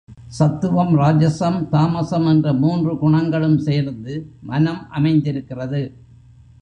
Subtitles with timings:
[0.27, 4.13] சத்துவம் ராஜசம், தாமசம் என்ற மூன்று குணங்களும் சேர்ந்து
[4.41, 5.81] மனம் அமைந்திருக்கிறது.